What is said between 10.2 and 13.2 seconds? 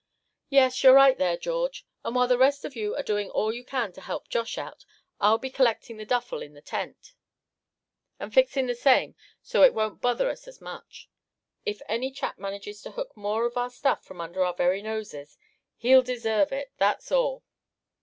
us much. If any chap manages to hook